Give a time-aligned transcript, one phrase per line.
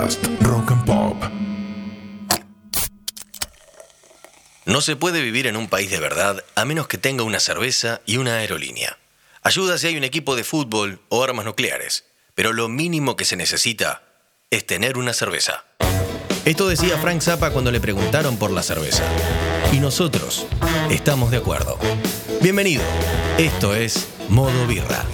[0.00, 1.16] Podcast Rock and Pop.
[4.64, 8.00] No se puede vivir en un país de verdad a menos que tenga una cerveza
[8.06, 8.96] y una aerolínea.
[9.42, 12.04] Ayuda si hay un equipo de fútbol o armas nucleares,
[12.34, 14.02] pero lo mínimo que se necesita
[14.50, 15.64] es tener una cerveza.
[16.46, 19.04] Esto decía Frank Zappa cuando le preguntaron por la cerveza.
[19.70, 20.46] Y nosotros
[20.90, 21.78] estamos de acuerdo.
[22.40, 22.82] Bienvenido.
[23.36, 25.04] Esto es Modo Birra.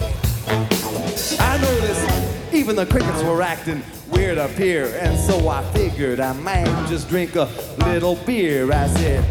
[1.41, 2.09] I noticed
[2.53, 7.09] even the crickets were acting weird up here, and so I figured I might just
[7.09, 8.73] drink a little beer.
[8.73, 9.25] I said,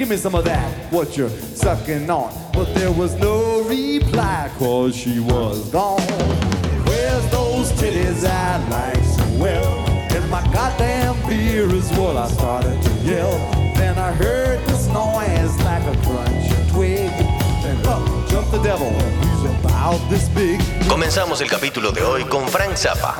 [0.00, 2.32] Give me some of that, what you're sucking on.
[2.54, 6.00] But there was no reply, cause she was gone.
[6.86, 9.78] Where's those titties I like so well?
[9.88, 13.32] And my goddamn beer is what I started to yell.
[13.74, 17.10] Then I heard this noise like a crunch twig.
[17.62, 18.88] Then up jumped the devil,
[20.88, 23.16] Comenzamos el capítulo de hoy con Frank Zappa.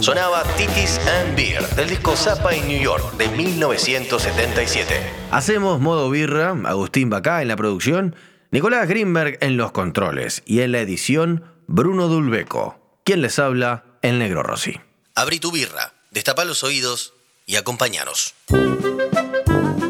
[0.00, 4.94] Sonaba Titis and Beer del disco Zappa in New York de 1977.
[5.32, 8.14] Hacemos modo birra, Agustín Bacá en la producción,
[8.52, 12.78] Nicolás Greenberg en los controles y en la edición Bruno Dulbeco.
[13.02, 14.80] Quien les habla, el negro Rossi.
[15.16, 17.12] Abrí tu birra, destapa los oídos
[17.44, 18.34] y acompáñanos.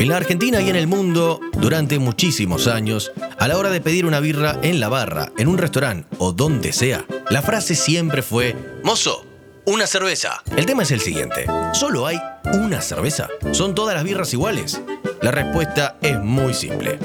[0.05, 4.05] En la Argentina y en el mundo, durante muchísimos años, a la hora de pedir
[4.05, 8.55] una birra en la barra, en un restaurante o donde sea, la frase siempre fue,
[8.83, 9.25] Mozo,
[9.65, 10.43] una cerveza.
[10.59, 12.21] El tema es el siguiente, ¿solo hay
[12.53, 13.31] una cerveza?
[13.53, 14.79] ¿Son todas las birras iguales?
[15.23, 16.99] La respuesta es muy simple.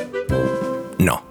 [0.98, 1.24] No.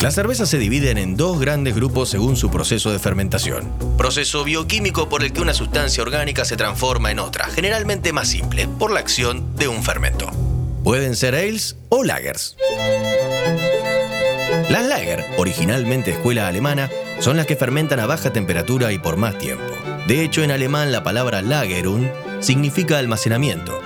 [0.00, 3.72] Las cervezas se dividen en dos grandes grupos según su proceso de fermentación.
[3.96, 8.68] Proceso bioquímico por el que una sustancia orgánica se transforma en otra, generalmente más simple,
[8.68, 10.30] por la acción de un fermento.
[10.82, 12.56] Pueden ser ales o lagers.
[14.70, 19.36] Las lager, originalmente escuela alemana, son las que fermentan a baja temperatura y por más
[19.38, 19.72] tiempo.
[20.06, 22.08] De hecho, en alemán la palabra lagerung
[22.40, 23.80] significa almacenamiento.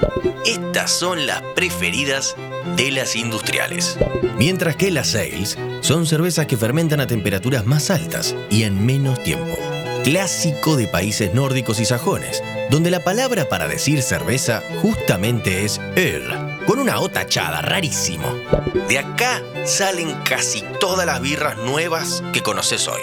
[0.46, 2.36] Estas son las preferidas
[2.76, 3.98] de las industriales.
[4.38, 9.22] Mientras que las ales son cervezas que fermentan a temperaturas más altas y en menos
[9.22, 9.56] tiempo.
[10.04, 16.53] Clásico de países nórdicos y sajones, donde la palabra para decir cerveza justamente es ale,
[16.66, 18.26] con una O tachada, rarísimo.
[18.88, 23.02] De acá salen casi todas las birras nuevas que conoces hoy.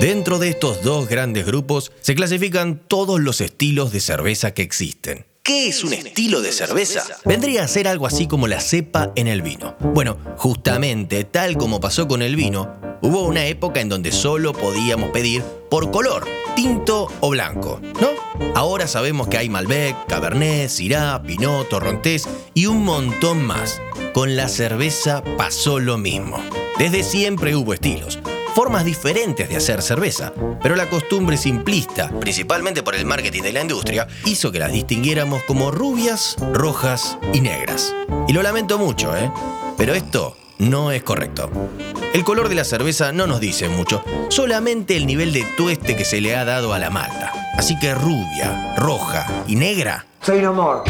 [0.00, 5.29] Dentro de estos dos grandes grupos se clasifican todos los estilos de cerveza que existen.
[5.42, 7.02] ¿Qué es un estilo de cerveza?
[7.24, 9.74] Vendría a ser algo así como la cepa en el vino.
[9.80, 15.10] Bueno, justamente tal como pasó con el vino, hubo una época en donde solo podíamos
[15.10, 18.10] pedir por color, tinto o blanco, ¿no?
[18.54, 23.80] Ahora sabemos que hay Malbec, Cabernet, Syrah, Pinot, Torrontés y un montón más.
[24.12, 26.38] Con la cerveza pasó lo mismo.
[26.78, 28.18] Desde siempre hubo estilos,
[28.50, 33.62] formas diferentes de hacer cerveza, pero la costumbre simplista, principalmente por el marketing de la
[33.62, 37.94] industria, hizo que las distinguiéramos como rubias, rojas y negras.
[38.28, 39.30] Y lo lamento mucho, ¿eh?
[39.76, 41.50] Pero esto no es correcto.
[42.12, 46.04] El color de la cerveza no nos dice mucho, solamente el nivel de tueste que
[46.04, 47.32] se le ha dado a la malta.
[47.56, 50.84] Así que rubia, roja y negra Soy un amor.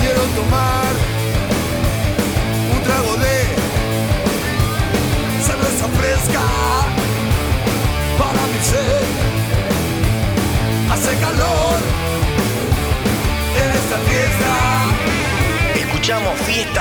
[0.00, 1.17] Quiero tomar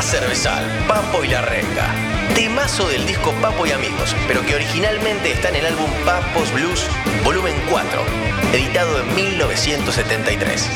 [0.07, 1.94] Cervezal, Papo y la Renga.
[2.34, 6.85] Temazo del disco Papo y Amigos, pero que originalmente está en el álbum Papos Blues,
[7.25, 8.01] volumen 4,
[8.53, 10.69] editado en 1973.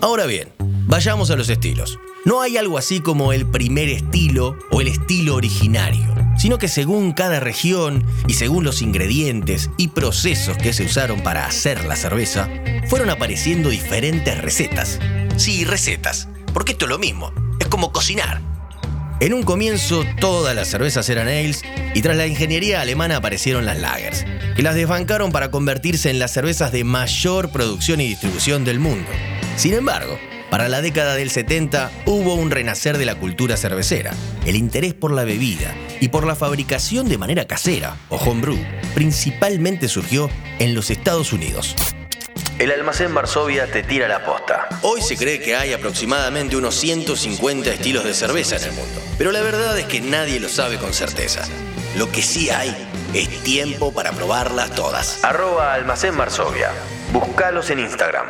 [0.00, 2.00] Ahora bien, vayamos a los estilos.
[2.24, 7.12] No hay algo así como el primer estilo o el estilo originario, sino que según
[7.12, 12.48] cada región y según los ingredientes y procesos que se usaron para hacer la cerveza,
[12.88, 14.98] fueron apareciendo diferentes recetas.
[15.36, 18.40] Sí, recetas, porque esto es lo mismo, es como cocinar.
[19.20, 21.62] En un comienzo todas las cervezas eran ales
[21.94, 24.24] y tras la ingeniería alemana aparecieron las lagers,
[24.56, 29.08] que las desbancaron para convertirse en las cervezas de mayor producción y distribución del mundo.
[29.56, 30.18] Sin embargo,
[30.50, 34.14] para la década del 70 hubo un renacer de la cultura cervecera.
[34.46, 38.58] El interés por la bebida y por la fabricación de manera casera, o homebrew,
[38.94, 40.28] principalmente surgió
[40.58, 41.76] en los Estados Unidos.
[42.60, 44.68] El almacén Varsovia te tira la posta.
[44.82, 49.32] Hoy se cree que hay aproximadamente unos 150 estilos de cerveza en el mundo, pero
[49.32, 51.48] la verdad es que nadie lo sabe con certeza.
[51.96, 52.76] Lo que sí hay
[53.14, 55.24] es tiempo para probarlas todas.
[55.24, 56.70] Arroba almacén Varsovia.
[57.14, 58.26] Búscalos en Instagram.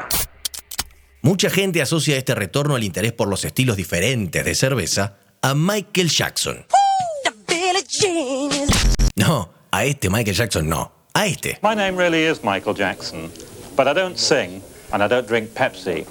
[1.22, 6.08] Mucha gente asocia este retorno al interés por los estilos diferentes de cerveza a Michael
[6.08, 6.66] Jackson.
[9.16, 10.92] No, a este Michael Jackson no.
[11.14, 11.58] A este.
[11.62, 13.28] My name really is Michael Jackson,
[13.82, 14.60] but I don't sing
[14.92, 16.04] and I don't drink Pepsi.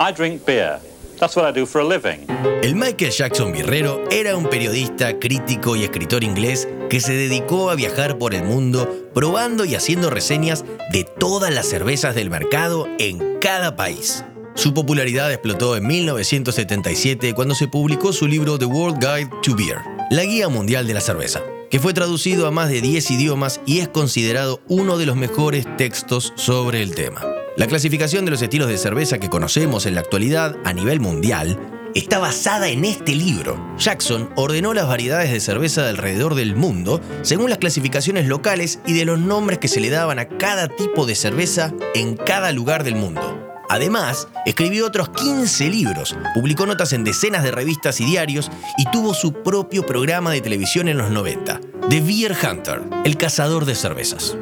[0.00, 0.80] I drink beer.
[1.20, 2.26] That's what I do for a living.
[2.60, 7.76] El Michael Jackson Birrero era un periodista, crítico y escritor inglés que se dedicó a
[7.76, 13.38] viajar por el mundo probando y haciendo reseñas de todas las cervezas del mercado en
[13.38, 14.24] cada país.
[14.56, 19.78] Su popularidad explotó en 1977 cuando se publicó su libro The World Guide to Beer,
[20.10, 23.80] la guía mundial de la cerveza, que fue traducido a más de 10 idiomas y
[23.80, 27.24] es considerado uno de los mejores textos sobre el tema.
[27.56, 31.58] La clasificación de los estilos de cerveza que conocemos en la actualidad a nivel mundial
[31.94, 33.74] está basada en este libro.
[33.78, 38.92] Jackson ordenó las variedades de cerveza de alrededor del mundo según las clasificaciones locales y
[38.92, 42.84] de los nombres que se le daban a cada tipo de cerveza en cada lugar
[42.84, 43.37] del mundo.
[43.68, 49.12] Además, escribió otros 15 libros, publicó notas en decenas de revistas y diarios y tuvo
[49.12, 51.60] su propio programa de televisión en los 90,
[51.90, 54.36] The Beer Hunter, el cazador de cervezas.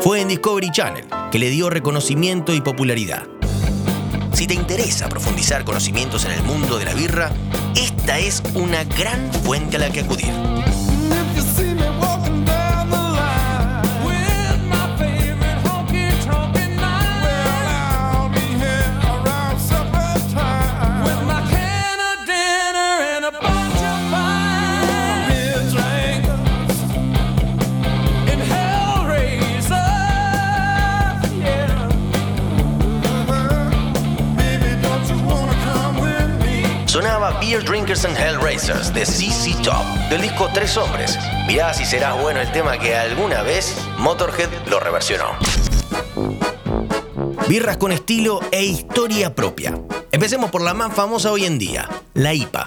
[0.00, 3.24] Fue en Discovery Channel que le dio reconocimiento y popularidad.
[4.32, 7.30] Si te interesa profundizar conocimientos en el mundo de la birra,
[7.76, 10.32] esta es una gran fuente a la que acudir.
[37.48, 41.18] Beer Drinkers and Hellraisers de CC Top, del disco Tres Hombres.
[41.46, 45.30] Mirá si será bueno el tema que alguna vez Motorhead lo reversionó.
[47.48, 49.80] Birras con estilo e historia propia.
[50.12, 52.66] Empecemos por la más famosa hoy en día, la IPA.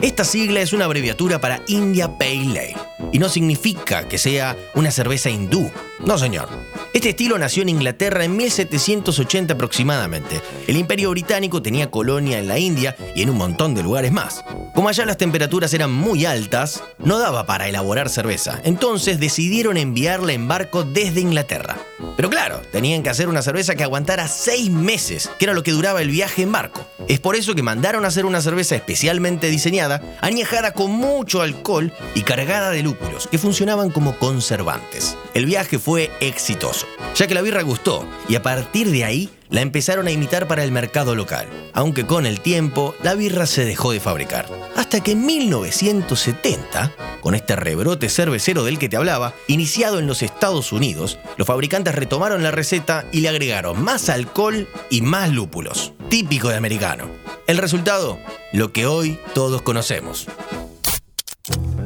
[0.00, 2.76] Esta sigla es una abreviatura para India Pale Ale
[3.10, 5.68] y no significa que sea una cerveza hindú.
[6.06, 6.48] No, señor.
[6.92, 10.42] Este estilo nació en Inglaterra en 1780 aproximadamente.
[10.66, 14.44] El imperio británico tenía colonia en la India y en un montón de lugares más.
[14.74, 20.32] Como allá las temperaturas eran muy altas, no daba para elaborar cerveza, entonces decidieron enviarla
[20.32, 21.76] en barco desde Inglaterra.
[22.16, 25.72] Pero claro, tenían que hacer una cerveza que aguantara seis meses, que era lo que
[25.72, 26.86] duraba el viaje en barco.
[27.06, 31.92] Es por eso que mandaron a hacer una cerveza especialmente diseñada, añejada con mucho alcohol
[32.14, 35.18] y cargada de lúpulos, que funcionaban como conservantes.
[35.34, 39.60] El viaje fue exitoso, ya que la birra gustó y a partir de ahí la
[39.60, 43.92] empezaron a imitar para el mercado local, aunque con el tiempo la birra se dejó
[43.92, 44.48] de fabricar.
[44.74, 50.22] Hasta que en 1970, con este rebrote cervecero del que te hablaba, iniciado en los
[50.22, 55.92] Estados Unidos, los fabricantes retomaron la receta y le agregaron más alcohol y más lúpulos,
[56.08, 57.08] típico de americano.
[57.46, 58.18] El resultado,
[58.52, 60.26] lo que hoy todos conocemos.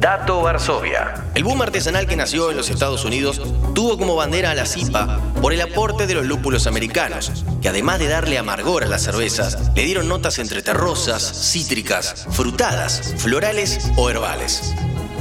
[0.06, 1.14] Dato Varsovia.
[1.34, 3.42] El boom artesanal que nació en los Estados Unidos
[3.74, 7.98] tuvo como bandera a la CIPA por el aporte de los lúpulos americanos, que además
[7.98, 14.08] de darle amargor a las cervezas, le dieron notas entre terrosas, cítricas, frutadas, florales o
[14.08, 14.76] herbales.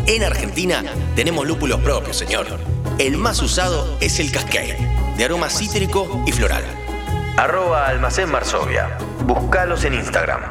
[0.06, 0.84] En Argentina
[1.16, 2.46] tenemos lúpulos propios, señor.
[3.00, 4.78] El más usado es el Cascade,
[5.18, 6.64] de aroma cítrico y floral.
[7.38, 9.00] Arroba Almacén Varsovia.
[9.26, 10.42] Búscalos en Instagram.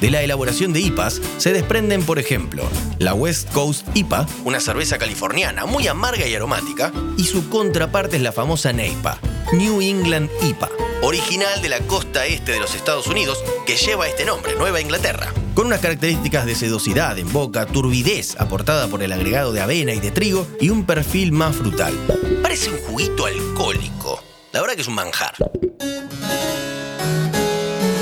[0.00, 2.66] De la elaboración de IPAs se desprenden, por ejemplo,
[2.98, 8.22] la West Coast IPA, una cerveza californiana muy amarga y aromática, y su contraparte es
[8.22, 9.18] la famosa NEIPA,
[9.52, 10.70] New England IPA,
[11.02, 15.34] original de la costa este de los Estados Unidos, que lleva este nombre, Nueva Inglaterra,
[15.54, 20.00] con unas características de sedosidad en boca, turbidez aportada por el agregado de avena y
[20.00, 21.92] de trigo y un perfil más frutal.
[22.42, 24.22] Parece un juguito alcohólico.
[24.52, 25.34] La verdad que es un manjar.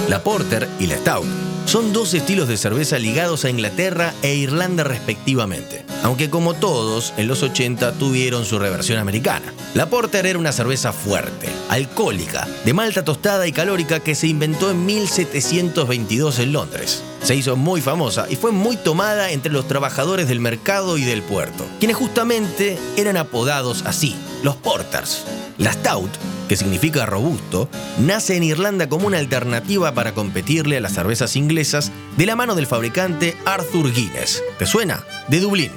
[0.08, 4.84] La Porter y la Stout son dos estilos de cerveza ligados a Inglaterra e Irlanda
[4.84, 9.52] respectivamente, aunque como todos, en los 80 tuvieron su reversión americana.
[9.74, 14.70] La Porter era una cerveza fuerte, alcohólica, de malta tostada y calórica que se inventó
[14.70, 17.02] en 1722 en Londres.
[17.22, 21.20] Se hizo muy famosa y fue muy tomada entre los trabajadores del mercado y del
[21.20, 25.26] puerto, quienes justamente eran apodados así, los Porters.
[25.58, 26.10] La Stout
[26.48, 27.68] que significa robusto,
[28.00, 32.56] nace en Irlanda como una alternativa para competirle a las cervezas inglesas de la mano
[32.56, 34.42] del fabricante Arthur Guinness.
[34.58, 35.04] ¿Te suena?
[35.28, 35.70] De Dublín.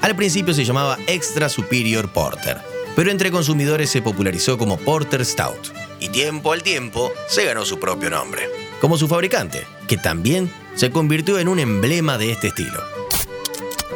[0.00, 2.56] Al principio se llamaba Extra Superior Porter,
[2.96, 5.68] pero entre consumidores se popularizó como Porter Stout
[6.00, 8.48] y tiempo al tiempo se ganó su propio nombre,
[8.80, 12.99] como su fabricante, que también se convirtió en un emblema de este estilo.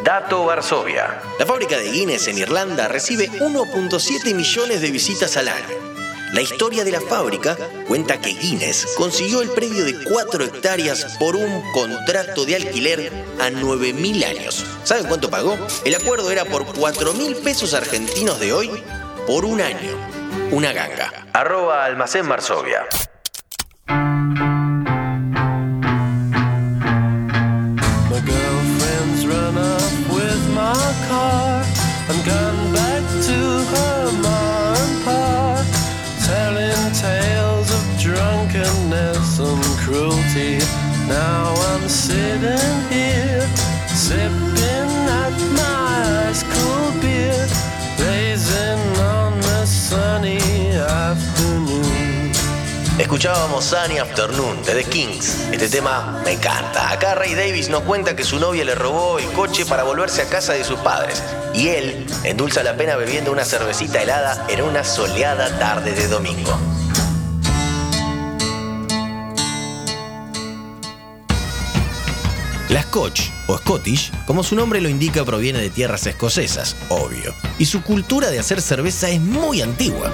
[0.04, 1.22] Dato Varsovia.
[1.38, 5.64] La fábrica de Guinness en Irlanda recibe 1.7 millones de visitas al año
[6.34, 7.56] La historia de la fábrica
[7.88, 13.48] cuenta que Guinness consiguió el predio de 4 hectáreas por un contrato de alquiler a
[13.48, 14.66] 9.000 años.
[14.84, 15.56] ¿Saben cuánto pagó?
[15.86, 18.70] El acuerdo era por 4.000 pesos argentinos de hoy
[19.26, 19.92] por un año.
[20.50, 21.28] Una ganga.
[21.32, 22.84] Arroba Almacén Marsovia.
[52.98, 55.48] Escuchábamos Sunny Afternoon de The Kings.
[55.50, 56.92] Este tema me encanta.
[56.92, 60.28] Acá Ray Davis nos cuenta que su novia le robó el coche para volverse a
[60.28, 61.20] casa de sus padres.
[61.54, 66.56] Y él endulza la pena bebiendo una cervecita helada en una soleada tarde de domingo.
[72.68, 77.34] La Scotch, o Scottish, como su nombre lo indica, proviene de tierras escocesas, obvio.
[77.58, 80.12] Y su cultura de hacer cerveza es muy antigua.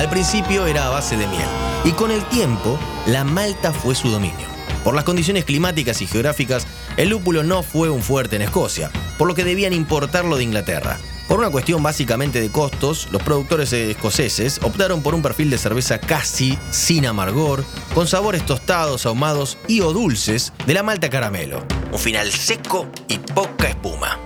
[0.00, 1.46] Al principio era a base de miel,
[1.84, 4.46] y con el tiempo, la malta fue su dominio.
[4.82, 6.66] Por las condiciones climáticas y geográficas,
[6.96, 10.98] el lúpulo no fue un fuerte en Escocia, por lo que debían importarlo de Inglaterra.
[11.28, 15.98] Por una cuestión básicamente de costos, los productores escoceses optaron por un perfil de cerveza
[15.98, 17.62] casi sin amargor,
[17.94, 21.62] con sabores tostados, ahumados y o dulces de la malta caramelo.
[21.92, 24.18] Un final seco y poca espuma.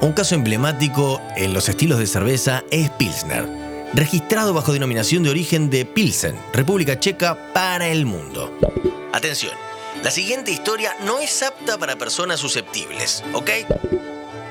[0.00, 3.65] Un caso emblemático en los estilos de cerveza es Pilsner,
[3.96, 8.52] registrado bajo denominación de origen de Pilsen, República Checa para el mundo.
[9.12, 9.52] Atención,
[10.04, 13.50] la siguiente historia no es apta para personas susceptibles, ¿ok?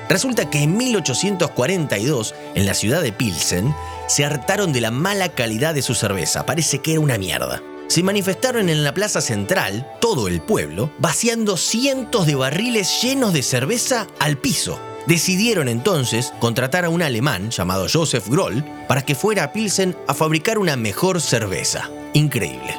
[0.08, 3.74] Resulta que en 1842, en la ciudad de Pilsen,
[4.08, 6.44] se hartaron de la mala calidad de su cerveza.
[6.44, 7.62] Parece que era una mierda.
[7.86, 13.42] Se manifestaron en la plaza central, todo el pueblo, vaciando cientos de barriles llenos de
[13.42, 14.80] cerveza al piso.
[15.06, 20.14] Decidieron entonces contratar a un alemán llamado Joseph Groll para que fuera a Pilsen a
[20.14, 21.88] fabricar una mejor cerveza.
[22.12, 22.74] Increíble.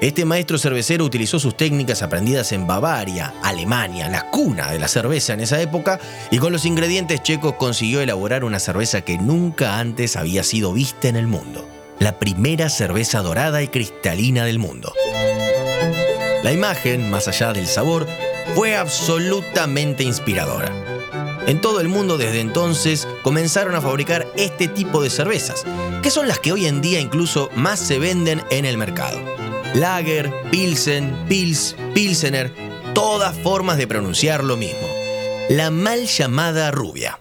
[0.00, 5.34] Este maestro cervecero utilizó sus técnicas aprendidas en Bavaria, Alemania, la cuna de la cerveza
[5.34, 5.98] en esa época,
[6.30, 11.08] y con los ingredientes checos consiguió elaborar una cerveza que nunca antes había sido vista
[11.08, 11.68] en el mundo.
[11.98, 14.92] La primera cerveza dorada y cristalina del mundo.
[16.44, 18.06] La imagen, más allá del sabor,
[18.54, 20.87] fue absolutamente inspiradora.
[21.46, 25.64] En todo el mundo desde entonces comenzaron a fabricar este tipo de cervezas,
[26.02, 29.18] que son las que hoy en día incluso más se venden en el mercado.
[29.74, 32.52] Lager, Pilsen, Pils, Pilsener,
[32.94, 34.88] todas formas de pronunciar lo mismo.
[35.48, 37.18] La mal llamada rubia.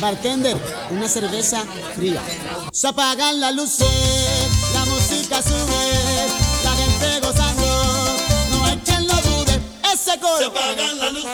[0.00, 0.56] Bartender,
[0.90, 1.64] una cerveza
[1.96, 2.22] fría.
[2.72, 3.88] Se apagan las luces,
[4.72, 6.47] la música sube,
[10.08, 10.38] ese coro.
[10.38, 11.30] Se apagan las luces.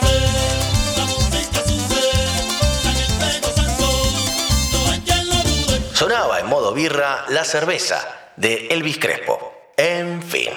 [5.92, 8.00] Sonaba en modo birra la cerveza
[8.36, 9.52] de Elvis Crespo.
[9.76, 10.50] En fin.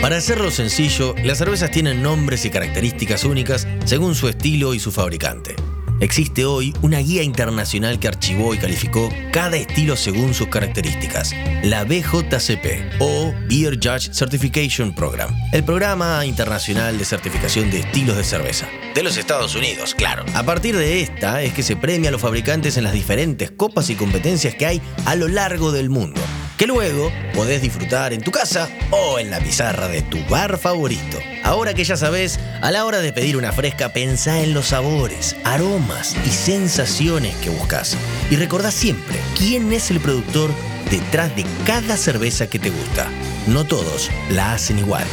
[0.00, 4.90] Para hacerlo sencillo, las cervezas tienen nombres y características únicas según su estilo y su
[4.90, 5.54] fabricante.
[6.00, 11.32] Existe hoy una guía internacional que archivó y calificó cada estilo según sus características,
[11.64, 18.22] la BJCP o Beer Judge Certification Program, el programa internacional de certificación de estilos de
[18.22, 18.68] cerveza.
[18.94, 20.24] De los Estados Unidos, claro.
[20.34, 23.90] A partir de esta es que se premia a los fabricantes en las diferentes copas
[23.90, 26.20] y competencias que hay a lo largo del mundo,
[26.58, 31.18] que luego podés disfrutar en tu casa o en la pizarra de tu bar favorito.
[31.44, 35.36] Ahora que ya sabes, a la hora de pedir una fresca, pensá en los sabores,
[35.44, 37.96] aromas y sensaciones que buscas.
[38.30, 40.50] Y recordá siempre quién es el productor
[40.90, 43.08] detrás de cada cerveza que te gusta.
[43.46, 45.06] No todos la hacen igual.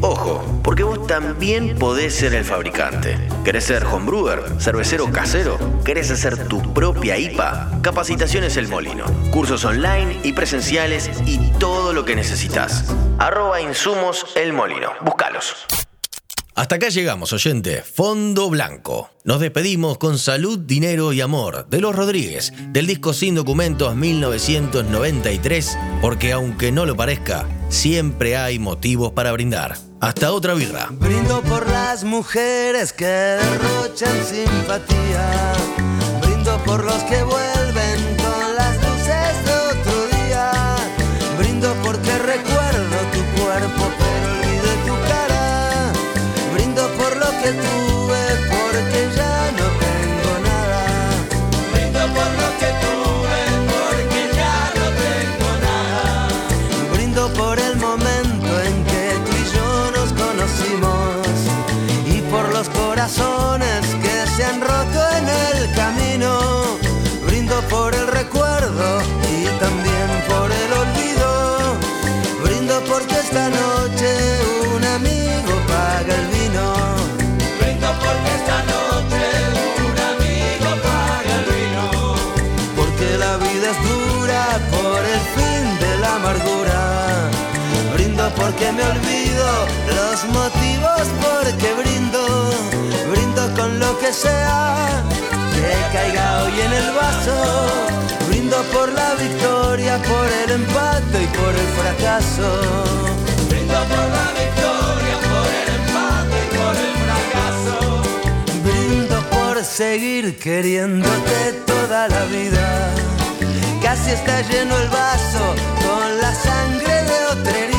[0.00, 3.18] Ojo, porque vos también podés ser el fabricante.
[3.44, 4.60] ¿Querés ser homebrewer?
[4.60, 5.58] ¿Cervecero casero?
[5.84, 7.80] ¿Querés hacer tu propia IPA?
[7.82, 9.06] Capacitaciones El Molino.
[9.32, 12.94] Cursos online y presenciales y todo lo que necesitas.
[13.18, 14.92] Arroba Insumos El Molino.
[15.00, 15.66] Búscalos.
[16.58, 17.82] Hasta acá llegamos, oyente.
[17.82, 19.10] Fondo Blanco.
[19.22, 25.78] Nos despedimos con salud, dinero y amor de los Rodríguez, del disco Sin Documentos 1993,
[26.02, 29.76] porque aunque no lo parezca, siempre hay motivos para brindar.
[30.00, 30.88] Hasta otra birra.
[30.90, 35.52] Brindo por las mujeres que derrochan simpatía.
[36.20, 37.57] Brindo por los que vuelven
[47.40, 47.87] 天妒。
[88.58, 89.46] Porque me olvido
[89.86, 92.50] los motivos porque brindo.
[93.08, 95.04] Brindo con lo que sea
[95.54, 97.66] que caiga hoy en el vaso.
[98.26, 102.50] Brindo por la victoria, por el empate y por el fracaso.
[103.48, 108.02] Brindo por la victoria, por el empate y por el fracaso.
[108.64, 112.90] Brindo por seguir queriéndote toda la vida.
[113.80, 115.54] Casi está lleno el vaso
[115.86, 117.77] con la sangre de otra.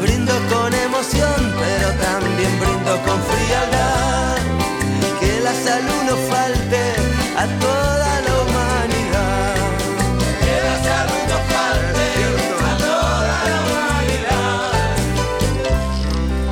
[0.00, 4.36] Brindo con emoción, pero también brindo con frialdad.
[5.18, 6.82] Que la salud no falte
[7.36, 9.54] a toda la humanidad.
[10.40, 12.06] Que la salud no falte
[12.64, 14.72] a toda la humanidad.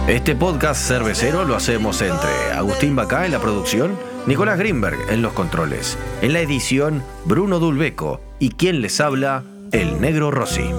[0.09, 3.97] Este podcast cervecero lo hacemos entre Agustín Bacá en la producción,
[4.27, 10.01] Nicolás Greenberg en los controles, en la edición Bruno Dulbeco y quien les habla, el
[10.01, 10.71] negro Rossi.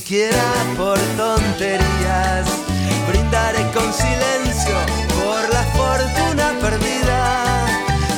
[0.00, 0.42] siquiera
[0.78, 2.46] por tonterías.
[3.08, 4.76] Brindaré con silencio
[5.18, 7.66] por la fortuna perdida.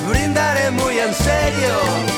[0.09, 2.12] Brindaré muy en serio.